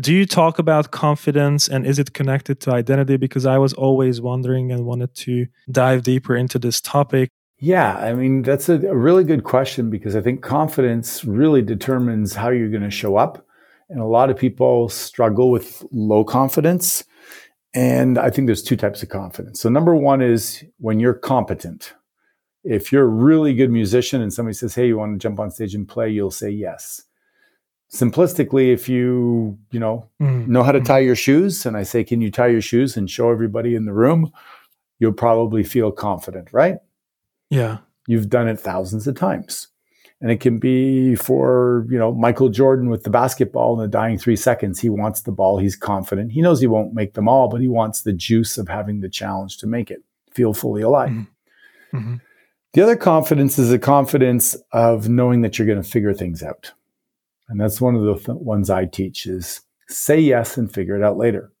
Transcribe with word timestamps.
do 0.00 0.14
you 0.14 0.26
talk 0.26 0.58
about 0.58 0.90
confidence 0.90 1.68
and 1.68 1.86
is 1.86 1.98
it 1.98 2.12
connected 2.12 2.60
to 2.60 2.72
identity? 2.72 3.16
Because 3.16 3.46
I 3.46 3.58
was 3.58 3.72
always 3.74 4.20
wondering 4.20 4.70
and 4.70 4.84
wanted 4.84 5.14
to 5.16 5.46
dive 5.70 6.02
deeper 6.02 6.36
into 6.36 6.58
this 6.58 6.80
topic. 6.80 7.30
Yeah, 7.60 7.96
I 7.96 8.14
mean, 8.14 8.42
that's 8.42 8.68
a, 8.68 8.78
really 8.78 9.24
good 9.24 9.42
question 9.42 9.90
because 9.90 10.14
I 10.14 10.20
think 10.20 10.42
confidence 10.42 11.24
really 11.24 11.62
determines 11.62 12.34
how 12.34 12.50
you're 12.50 12.70
going 12.70 12.82
to 12.82 12.90
show 12.90 13.16
up. 13.16 13.44
And 13.90 14.00
a 14.00 14.06
lot 14.06 14.30
of 14.30 14.36
people 14.36 14.88
struggle 14.88 15.50
with 15.50 15.84
low 15.90 16.22
confidence. 16.22 17.04
And 17.74 18.16
I 18.18 18.30
think 18.30 18.46
there's 18.46 18.62
two 18.62 18.76
types 18.76 19.02
of 19.02 19.08
confidence. 19.08 19.60
So, 19.60 19.68
number 19.68 19.94
one 19.94 20.22
is 20.22 20.64
when 20.78 21.00
you're 21.00 21.14
competent. 21.14 21.94
If 22.64 22.92
you're 22.92 23.04
a 23.04 23.08
really 23.08 23.54
good 23.54 23.70
musician 23.70 24.20
and 24.20 24.32
somebody 24.32 24.54
says, 24.54 24.74
Hey, 24.74 24.88
you 24.88 24.98
want 24.98 25.14
to 25.14 25.18
jump 25.18 25.40
on 25.40 25.50
stage 25.50 25.74
and 25.74 25.88
play, 25.88 26.10
you'll 26.10 26.30
say 26.30 26.50
yes 26.50 27.02
simplistically 27.92 28.72
if 28.72 28.88
you 28.88 29.58
you 29.70 29.80
know 29.80 30.06
mm-hmm. 30.20 30.50
know 30.50 30.62
how 30.62 30.72
to 30.72 30.80
tie 30.80 30.98
your 30.98 31.16
shoes 31.16 31.64
and 31.64 31.76
i 31.76 31.82
say 31.82 32.04
can 32.04 32.20
you 32.20 32.30
tie 32.30 32.46
your 32.46 32.60
shoes 32.60 32.96
and 32.96 33.10
show 33.10 33.30
everybody 33.30 33.74
in 33.74 33.84
the 33.84 33.92
room? 33.92 34.30
You'll 34.98 35.12
probably 35.12 35.62
feel 35.62 35.90
confident 35.90 36.48
right? 36.52 36.78
Yeah. 37.50 37.78
You've 38.06 38.28
done 38.28 38.48
it 38.48 38.58
thousands 38.58 39.06
of 39.06 39.14
times. 39.14 39.68
And 40.20 40.30
it 40.30 40.40
can 40.40 40.58
be 40.58 41.14
for 41.14 41.86
you 41.88 41.98
know 41.98 42.12
michael 42.12 42.48
jordan 42.48 42.90
with 42.90 43.04
the 43.04 43.10
basketball 43.10 43.74
in 43.74 43.80
the 43.80 43.88
dying 43.88 44.18
three 44.18 44.36
seconds. 44.36 44.80
He 44.80 44.90
wants 44.90 45.22
the 45.22 45.32
ball. 45.32 45.58
He's 45.58 45.76
confident. 45.76 46.32
He 46.32 46.42
knows 46.42 46.60
he 46.60 46.66
won't 46.66 46.92
make 46.92 47.14
them 47.14 47.28
all 47.28 47.48
but 47.48 47.60
he 47.60 47.68
wants 47.68 48.02
the 48.02 48.12
juice 48.12 48.58
of 48.58 48.68
having 48.68 49.00
the 49.00 49.08
challenge 49.08 49.56
to 49.58 49.66
make 49.66 49.90
it 49.90 50.02
feel 50.34 50.52
fully 50.52 50.82
alive. 50.82 51.10
Mm-hmm. 51.10 51.96
Mm-hmm. 51.96 52.16
the 52.74 52.82
other 52.82 52.96
confidence 52.96 53.58
is 53.58 53.72
a 53.72 53.78
confidence 53.78 54.54
of 54.72 55.08
knowing 55.08 55.40
that 55.40 55.58
you're 55.58 55.66
going 55.66 55.82
to 55.82 55.88
figure 55.88 56.12
things 56.12 56.42
out 56.42 56.72
and 57.48 57.60
that's 57.60 57.80
one 57.80 57.94
of 57.94 58.02
the 58.02 58.14
th- 58.14 58.38
ones 58.38 58.70
I 58.70 58.84
teach 58.84 59.26
is 59.26 59.62
say 59.88 60.20
yes 60.20 60.56
and 60.56 60.72
figure 60.72 60.96
it 60.96 61.02
out 61.02 61.16
later. 61.16 61.52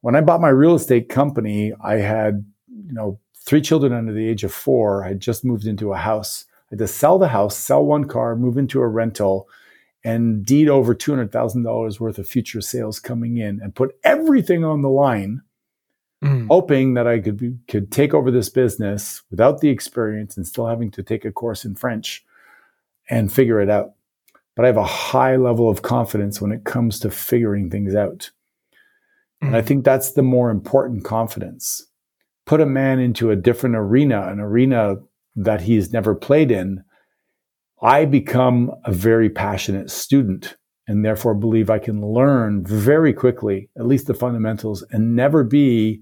When 0.00 0.14
I 0.14 0.20
bought 0.20 0.40
my 0.40 0.48
real 0.48 0.74
estate 0.74 1.08
company, 1.08 1.72
I 1.82 1.96
had, 1.96 2.44
you 2.68 2.92
know, 2.92 3.18
three 3.34 3.60
children 3.60 3.92
under 3.92 4.12
the 4.12 4.28
age 4.28 4.44
of 4.44 4.52
four. 4.52 5.04
I 5.04 5.08
had 5.08 5.20
just 5.20 5.44
moved 5.44 5.66
into 5.66 5.92
a 5.92 5.96
house. 5.96 6.44
I 6.48 6.66
had 6.70 6.78
to 6.78 6.88
sell 6.88 7.18
the 7.18 7.28
house, 7.28 7.56
sell 7.56 7.84
one 7.84 8.04
car, 8.04 8.36
move 8.36 8.56
into 8.56 8.80
a 8.80 8.86
rental, 8.88 9.48
and 10.04 10.46
deed 10.46 10.68
over 10.68 10.94
$200,000 10.94 12.00
worth 12.00 12.18
of 12.18 12.28
future 12.28 12.60
sales 12.60 13.00
coming 13.00 13.38
in 13.38 13.60
and 13.60 13.74
put 13.74 13.96
everything 14.04 14.64
on 14.64 14.82
the 14.82 14.88
line, 14.88 15.42
mm. 16.22 16.46
hoping 16.46 16.94
that 16.94 17.08
I 17.08 17.18
could, 17.18 17.36
be, 17.36 17.56
could 17.66 17.90
take 17.90 18.14
over 18.14 18.30
this 18.30 18.48
business 18.48 19.22
without 19.30 19.60
the 19.60 19.70
experience 19.70 20.36
and 20.36 20.46
still 20.46 20.68
having 20.68 20.92
to 20.92 21.02
take 21.02 21.24
a 21.24 21.32
course 21.32 21.64
in 21.64 21.74
French 21.74 22.24
and 23.10 23.32
figure 23.32 23.60
it 23.60 23.68
out 23.68 23.95
but 24.56 24.64
I 24.64 24.68
have 24.68 24.78
a 24.78 24.84
high 24.84 25.36
level 25.36 25.68
of 25.68 25.82
confidence 25.82 26.40
when 26.40 26.50
it 26.50 26.64
comes 26.64 26.98
to 27.00 27.10
figuring 27.10 27.70
things 27.70 27.94
out. 27.94 28.30
Mm-hmm. 29.42 29.46
And 29.48 29.56
I 29.56 29.60
mm. 29.60 29.66
think 29.66 29.84
that's 29.84 30.12
the 30.12 30.22
more 30.22 30.50
important 30.50 31.04
confidence. 31.04 31.86
Put 32.46 32.62
a 32.62 32.66
man 32.66 32.98
into 32.98 33.30
a 33.30 33.36
different 33.36 33.76
arena, 33.76 34.22
an 34.28 34.40
arena 34.40 34.96
that 35.36 35.60
he's 35.60 35.92
never 35.92 36.14
played 36.14 36.50
in. 36.50 36.82
I 37.82 38.06
become 38.06 38.72
a 38.84 38.92
very 38.92 39.28
passionate 39.28 39.90
student 39.90 40.56
and 40.88 41.04
therefore 41.04 41.34
believe 41.34 41.68
I 41.68 41.78
can 41.78 42.00
learn 42.00 42.64
very 42.64 43.12
quickly, 43.12 43.68
at 43.76 43.86
least 43.86 44.06
the 44.06 44.14
fundamentals, 44.14 44.84
and 44.90 45.14
never 45.14 45.44
be 45.44 46.00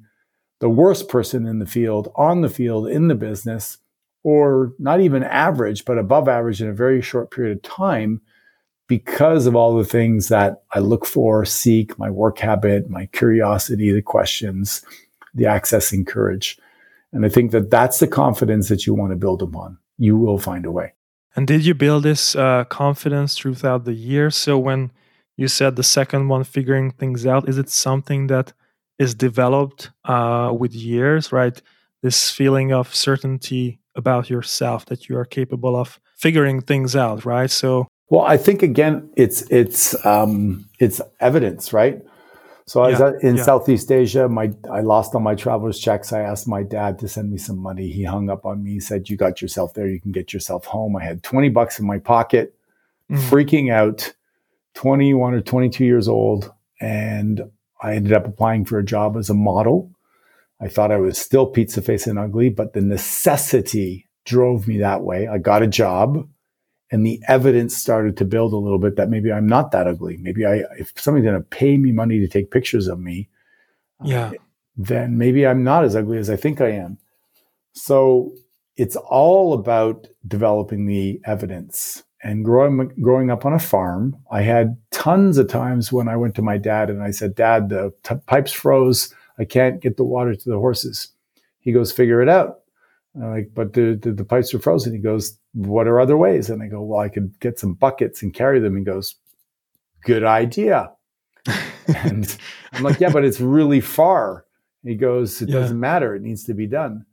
the 0.61 0.69
worst 0.69 1.09
person 1.09 1.47
in 1.47 1.59
the 1.59 1.67
field, 1.67 2.13
on 2.15 2.43
the 2.43 2.49
field, 2.49 2.87
in 2.87 3.09
the 3.09 3.15
business, 3.15 3.79
or 4.23 4.75
not 4.79 5.01
even 5.01 5.25
average, 5.25 5.85
but 5.85 5.99
above 5.99 6.29
average 6.29 6.63
in 6.63 6.69
a 6.69 6.75
very 6.75 7.03
short 7.03 7.31
period 7.31 7.57
of 7.57 7.63
time 7.63 8.21
because 8.87 9.47
of 9.47 9.57
all 9.57 9.77
the 9.77 9.85
things 9.85 10.29
that 10.29 10.63
I 10.73 10.81
look 10.81 11.07
for, 11.07 11.45
seek, 11.45 11.99
my 11.99 12.11
work 12.11 12.39
habit, 12.39 12.91
my 12.91 13.07
curiosity, 13.07 13.93
the 13.93 14.03
questions, 14.03 14.85
the 15.35 15.45
accessing 15.45 16.07
courage. 16.07 16.59
And 17.13 17.25
I 17.25 17.29
think 17.29 17.51
that 17.53 17.71
that's 17.71 18.01
the 18.01 18.09
confidence 18.09 18.69
that 18.69 18.87
you 18.87 18.95
want 18.95 19.13
to 19.13 19.17
build 19.17 19.43
upon. 19.43 19.79
You 19.99 20.17
will 20.17 20.39
find 20.39 20.67
a 20.67 20.71
way. 20.71 20.93
And 21.37 21.47
did 21.47 21.65
you 21.65 21.75
build 21.75 22.03
this 22.03 22.37
uh, 22.37 22.65
confidence 22.65 23.37
throughout 23.37 23.85
the 23.85 23.95
year? 23.95 24.31
So 24.31 24.59
when 24.59 24.91
you 25.37 25.49
said 25.49 25.77
the 25.77 25.83
second 25.83 26.29
one, 26.29 26.45
figuring 26.45 26.93
things 26.93 27.27
out, 27.27 27.49
is 27.49 27.59
it 27.59 27.71
something 27.71 28.29
that 28.29 28.53
is 28.99 29.15
developed 29.15 29.91
uh, 30.05 30.53
with 30.57 30.75
years, 30.75 31.33
right? 31.33 31.61
This 32.03 32.31
feeling 32.31 32.73
of 32.73 32.95
certainty 32.95 33.81
about 33.97 34.31
yourself 34.31 34.87
that 34.87 35.09
you 35.09 35.17
are 35.17 35.25
capable 35.25 35.75
of 35.75 35.99
figuring 36.17 36.61
things 36.61 36.95
out, 36.95 37.25
right? 37.25 37.51
So 37.51 37.89
well, 38.09 38.23
I 38.23 38.37
think 38.37 38.63
again, 38.63 39.11
it's 39.17 39.43
it's 39.51 39.95
um, 40.05 40.69
it's 40.79 41.01
evidence, 41.21 41.73
right? 41.73 42.03
So 42.67 42.83
I 42.83 42.91
was 42.91 43.01
yeah, 43.01 43.29
in 43.29 43.37
yeah. 43.37 43.43
Southeast 43.43 43.91
Asia. 43.93 44.29
My 44.29 44.53
I 44.71 44.81
lost 44.81 45.15
all 45.15 45.21
my 45.21 45.35
traveler's 45.35 45.79
checks. 45.79 46.13
I 46.13 46.21
asked 46.21 46.49
my 46.49 46.63
dad 46.63 46.99
to 47.01 47.09
send 47.09 47.31
me 47.31 47.37
some 47.37 47.59
money. 47.59 47.91
He 47.91 48.05
hung 48.05 48.31
up 48.31 48.47
on 48.47 48.63
me. 48.63 48.73
He 48.73 48.81
said, 48.81 49.11
"You 49.11 49.17
got 49.17 49.43
yourself 49.43 49.75
there. 49.75 49.87
You 49.87 50.01
can 50.01 50.13
get 50.13 50.33
yourself 50.33 50.65
home." 50.65 50.97
I 50.97 51.05
had 51.05 51.23
twenty 51.23 51.49
bucks 51.51 51.79
in 51.79 51.87
my 51.87 51.99
pocket, 51.99 52.55
mm. 53.11 53.19
freaking 53.29 53.73
out. 53.73 54.15
Twenty 54.75 55.15
one 55.15 55.35
or 55.35 55.41
twenty 55.41 55.69
two 55.69 55.85
years 55.85 56.09
old, 56.09 56.53
and 56.81 57.43
I 57.81 57.95
ended 57.95 58.13
up 58.13 58.27
applying 58.27 58.65
for 58.65 58.79
a 58.79 58.85
job 58.85 59.17
as 59.17 59.31
a 59.31 59.35
model. 59.35 59.91
I 60.61 60.69
thought 60.69 60.91
I 60.91 60.97
was 60.97 61.19
still 61.19 61.47
pizza 61.47 61.83
face 61.83 62.07
and 62.07 62.19
ugly, 62.19 62.49
but 62.49 62.73
the 62.73 62.81
necessity 62.81 64.09
drove 64.25 64.67
me 64.67 64.79
that 64.79 65.03
way. 65.03 65.29
I 65.29 65.39
got 65.39 65.63
a 65.63 65.67
job 65.67 66.27
and 66.95 67.05
the 67.05 67.21
evidence 67.27 67.77
started 67.77 68.17
to 68.17 68.25
build 68.25 68.53
a 68.53 68.57
little 68.57 68.79
bit 68.79 68.95
that 68.95 69.11
maybe 69.11 69.33
I'm 69.33 69.49
not 69.49 69.73
that 69.73 69.89
ugly. 69.89 70.17
Maybe 70.17 70.47
I, 70.47 70.63
if 70.79 70.93
somebody's 70.95 71.29
going 71.29 71.43
to 71.43 71.49
pay 71.49 71.77
me 71.77 71.91
money 71.91 72.21
to 72.21 72.29
take 72.29 72.53
pictures 72.53 72.87
of 72.87 73.01
me, 73.01 73.29
yeah, 74.05 74.29
uh, 74.29 74.33
then 74.77 75.19
maybe 75.19 75.45
I'm 75.45 75.65
not 75.65 75.85
as 75.85 75.97
ugly 75.97 76.19
as 76.19 76.31
I 76.31 76.37
think 76.37 76.61
I 76.61 76.71
am. 76.71 76.99
So 77.73 78.37
it's 78.77 78.95
all 78.95 79.55
about 79.55 80.07
developing 80.29 80.87
the 80.87 81.21
evidence. 81.25 82.05
And 82.23 82.45
growing 82.45 82.93
growing 83.01 83.29
up 83.29 83.45
on 83.45 83.53
a 83.53 83.59
farm, 83.59 84.17
I 84.31 84.43
had 84.43 84.77
tons 84.93 85.37
of 85.37 85.49
times 85.49 85.93
when 85.93 86.07
I 86.07 86.17
went 86.17 86.37
to 86.37 86.43
my 86.43 86.59
dad 86.59 86.91
and 86.91 87.03
I 87.03 87.11
said, 87.11 87.35
"Dad, 87.35 87.71
the 87.71 87.93
t- 88.05 88.15
pipes 88.27 88.53
froze. 88.53 89.13
I 89.37 89.45
can't 89.45 89.83
get 89.83 89.97
the 89.97 90.05
water 90.05 90.37
to 90.37 90.49
the 90.49 90.61
horses." 90.61 91.09
He 91.59 91.73
goes, 91.73 91.91
"Figure 91.91 92.23
it 92.23 92.29
out." 92.29 92.61
I'm 93.17 93.31
like, 93.31 93.51
but 93.55 93.75
the, 93.75 93.99
the, 94.01 94.13
the 94.13 94.25
pipes 94.25 94.53
are 94.55 94.59
frozen. 94.59 94.93
He 94.93 94.99
goes, 94.99 95.39
what 95.53 95.87
are 95.87 96.01
other 96.01 96.17
ways? 96.17 96.51
And 96.51 96.63
I 96.63 96.67
go, 96.67 96.83
well, 96.83 97.01
I 97.01 97.09
could 97.09 97.39
get 97.41 97.59
some 97.59 97.75
buckets 97.75 98.23
and 98.23 98.35
carry 98.35 98.59
them. 98.59 98.77
He 98.77 98.83
goes, 98.83 99.15
good 100.05 100.25
idea. 100.25 100.91
and 101.87 102.37
I'm 102.73 102.83
like, 102.83 102.99
yeah, 103.01 103.11
but 103.11 103.25
it's 103.25 103.41
really 103.41 103.81
far. 103.81 104.47
he 104.83 104.95
goes, 104.97 105.41
it 105.43 105.49
yeah. 105.49 105.61
doesn't 105.61 105.79
matter. 105.79 106.15
It 106.15 106.23
needs 106.23 106.45
to 106.45 106.55
be 106.55 106.67
done. 106.67 107.07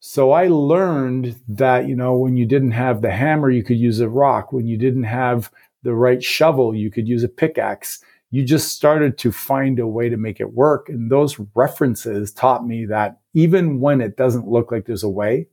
So 0.00 0.32
I 0.32 0.48
learned 0.48 1.36
that, 1.48 1.88
you 1.88 1.96
know, 1.96 2.16
when 2.16 2.36
you 2.36 2.46
didn't 2.46 2.72
have 2.72 3.00
the 3.00 3.10
hammer, 3.10 3.50
you 3.50 3.64
could 3.64 3.78
use 3.78 4.00
a 4.00 4.08
rock. 4.08 4.52
When 4.52 4.66
you 4.66 4.76
didn't 4.76 5.04
have 5.04 5.50
the 5.82 5.94
right 5.94 6.22
shovel, 6.22 6.74
you 6.74 6.90
could 6.90 7.08
use 7.08 7.24
a 7.24 7.28
pickaxe. 7.28 8.00
You 8.34 8.42
just 8.42 8.72
started 8.72 9.16
to 9.18 9.30
find 9.30 9.78
a 9.78 9.86
way 9.86 10.08
to 10.08 10.16
make 10.16 10.40
it 10.40 10.54
work. 10.54 10.88
And 10.88 11.08
those 11.08 11.38
references 11.54 12.32
taught 12.32 12.66
me 12.66 12.84
that 12.86 13.20
even 13.32 13.78
when 13.78 14.00
it 14.00 14.16
doesn't 14.16 14.48
look 14.48 14.72
like 14.72 14.86
there's 14.86 15.04
a 15.04 15.08
way, 15.08 15.46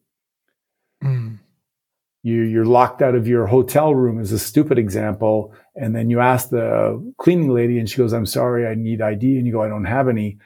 mm. 1.04 1.38
you, 2.24 2.42
you're 2.42 2.66
locked 2.66 3.04
out 3.04 3.14
of 3.14 3.28
your 3.28 3.46
hotel 3.46 3.94
room 3.94 4.20
is 4.20 4.32
a 4.32 4.40
stupid 4.40 4.80
example. 4.80 5.54
And 5.76 5.96
then 5.96 6.10
you 6.10 6.22
ask 6.22 6.50
the 6.50 7.14
cleaning 7.20 7.54
lady 7.54 7.78
and 7.78 7.88
she 7.88 7.98
goes, 7.98 8.14
I'm 8.14 8.26
sorry, 8.26 8.66
I 8.66 8.74
need 8.74 9.00
ID. 9.00 9.38
And 9.38 9.46
you 9.46 9.54
go, 9.54 9.62
I 9.62 9.68
don't 9.68 9.86
have 9.86 10.10
any. 10.10 10.40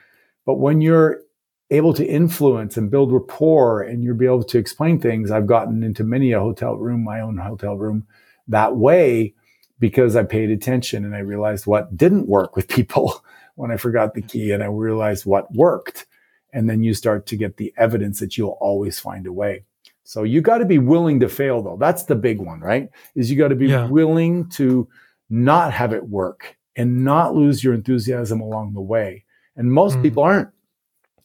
But 0.46 0.56
when 0.56 0.82
you're 0.82 1.22
able 1.70 1.94
to 1.94 2.06
influence 2.06 2.76
and 2.76 2.92
build 2.92 3.14
rapport 3.14 3.82
and 3.82 4.04
you'll 4.04 4.18
be 4.18 4.26
able 4.26 4.44
to 4.44 4.58
explain 4.58 5.00
things, 5.00 5.32
I've 5.32 5.48
gotten 5.48 5.84
into 5.84 6.04
many 6.04 6.34
a 6.34 6.42
hotel 6.42 6.76
room, 6.76 7.02
my 7.02 7.22
own 7.22 7.38
hotel 7.38 7.78
room 7.78 8.06
that 8.50 8.76
way 8.76 9.36
because 9.80 10.16
I 10.16 10.24
paid 10.24 10.50
attention 10.50 11.06
and 11.06 11.16
I 11.16 11.20
realized 11.20 11.66
what 11.66 11.96
didn't 11.96 12.28
work 12.28 12.56
with 12.56 12.68
people 12.68 13.24
when 13.56 13.72
I 13.72 13.78
forgot 13.78 14.14
the 14.14 14.22
key 14.22 14.52
and 14.52 14.64
I 14.64 14.68
realized 14.68 15.26
what 15.26 15.54
worked. 15.54 16.06
And 16.54 16.70
then 16.70 16.84
you 16.84 16.94
start 16.94 17.26
to 17.28 17.36
get 17.36 17.58
the 17.58 17.74
evidence 17.78 18.20
that 18.20 18.38
you'll 18.38 18.58
always 18.62 19.00
find 19.00 19.28
a 19.28 19.34
way. 19.34 19.66
So 20.04 20.24
you 20.24 20.40
got 20.40 20.60
to 20.60 20.66
be 20.66 20.78
willing 20.78 21.20
to 21.20 21.28
fail 21.28 21.62
though. 21.62 21.78
That's 21.78 22.04
the 22.04 22.16
big 22.16 22.40
one, 22.40 22.62
right? 22.62 22.90
Is 23.16 23.30
you 23.30 23.38
got 23.38 23.50
to 23.50 23.56
be 23.56 23.68
yeah. 23.68 23.88
willing 23.88 24.48
to 24.52 24.88
not 25.30 25.74
have 25.74 25.92
it 25.92 26.08
work 26.08 26.58
and 26.76 27.04
not 27.04 27.36
lose 27.36 27.64
your 27.64 27.74
enthusiasm 27.74 28.40
along 28.40 28.74
the 28.74 28.82
way. 28.82 29.26
And 29.56 29.72
most 29.72 29.98
mm. 29.98 30.04
people 30.04 30.24
aren't 30.24 30.50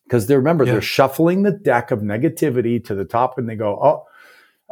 because 0.05 0.27
they 0.27 0.37
remember 0.37 0.65
yeah. 0.65 0.73
they're 0.73 0.83
shuffling 0.83 1.43
the 1.43 1.53
deck 1.53 1.91
of 1.91 2.01
negativity 2.01 2.83
to 2.85 2.95
the 2.95 3.05
top 3.05 3.39
and 3.39 3.49
they 3.49 3.55
go, 3.55 3.79
Oh, 3.81 4.07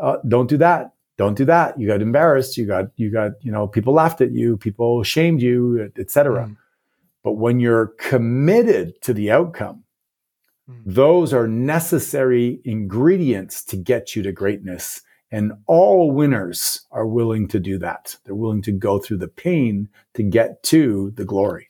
uh, 0.03 0.19
don't 0.27 0.49
do 0.49 0.57
that. 0.57 0.93
Don't 1.19 1.37
do 1.37 1.45
that. 1.45 1.79
You 1.79 1.89
got 1.89 2.01
embarrassed. 2.01 2.57
You 2.57 2.67
got, 2.67 2.87
you 2.97 3.11
got, 3.11 3.33
you 3.43 3.53
know, 3.53 3.67
people 3.67 3.93
laughed 3.93 4.21
at 4.21 4.33
you. 4.33 4.57
People 4.57 5.03
shamed 5.03 5.43
you, 5.43 5.91
etc. 5.99 6.47
Mm. 6.47 6.57
But 7.23 7.33
when 7.33 7.61
you're 7.61 7.89
committed 7.99 9.03
to 9.03 9.13
the 9.13 9.31
outcome, 9.31 9.85
Hmm. 10.69 10.81
Those 10.85 11.33
are 11.33 11.49
necessary 11.49 12.61
ingredients 12.65 13.65
to 13.65 13.77
get 13.77 14.15
you 14.15 14.23
to 14.23 14.33
greatness. 14.33 15.03
And 15.31 15.53
all 15.67 16.11
winners 16.11 16.87
are 16.91 17.07
willing 17.07 17.49
to 17.49 17.61
do 17.61 17.79
that. 17.79 18.17
They're 18.25 18.35
willing 18.35 18.63
to 18.63 18.73
go 18.73 18.99
through 18.99 19.19
the 19.19 19.29
pain 19.29 19.89
to 20.15 20.23
get 20.23 20.63
to 20.65 21.11
the 21.17 21.25
glory. 21.25 21.67